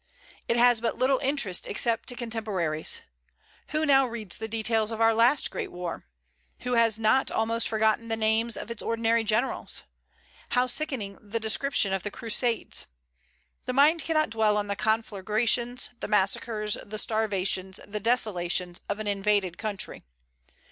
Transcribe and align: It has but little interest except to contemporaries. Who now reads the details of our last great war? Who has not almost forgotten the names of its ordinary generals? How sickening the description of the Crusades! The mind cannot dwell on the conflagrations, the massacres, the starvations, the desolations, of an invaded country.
It 0.47 0.57
has 0.57 0.81
but 0.81 0.97
little 0.97 1.19
interest 1.19 1.67
except 1.67 2.09
to 2.09 2.15
contemporaries. 2.15 3.01
Who 3.67 3.85
now 3.85 4.07
reads 4.07 4.37
the 4.39 4.47
details 4.47 4.91
of 4.91 4.99
our 4.99 5.13
last 5.13 5.51
great 5.51 5.71
war? 5.71 6.07
Who 6.61 6.73
has 6.73 6.97
not 6.97 7.29
almost 7.29 7.67
forgotten 7.67 8.07
the 8.07 8.17
names 8.17 8.57
of 8.57 8.71
its 8.71 8.81
ordinary 8.81 9.23
generals? 9.23 9.83
How 10.57 10.65
sickening 10.65 11.19
the 11.21 11.39
description 11.39 11.93
of 11.93 12.01
the 12.01 12.09
Crusades! 12.09 12.87
The 13.67 13.73
mind 13.73 14.03
cannot 14.03 14.31
dwell 14.31 14.57
on 14.57 14.65
the 14.65 14.75
conflagrations, 14.75 15.89
the 15.99 16.07
massacres, 16.07 16.79
the 16.83 16.97
starvations, 16.97 17.79
the 17.87 17.99
desolations, 17.99 18.81
of 18.89 18.97
an 18.97 19.05
invaded 19.05 19.59
country. 19.59 20.01